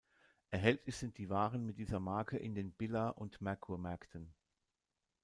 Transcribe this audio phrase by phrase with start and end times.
[0.49, 4.33] Erhältlich sind die Waren mit dieser Marke in den Billa- und Merkur-Märkten.